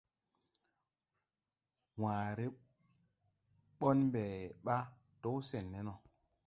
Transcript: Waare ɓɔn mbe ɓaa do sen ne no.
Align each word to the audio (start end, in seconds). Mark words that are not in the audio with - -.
Waare 2.01 2.45
ɓɔn 3.77 3.97
mbe 4.09 4.23
ɓaa 4.65 4.83
do 5.21 5.31
sen 5.49 5.65
ne 5.71 5.79
no. 5.87 5.93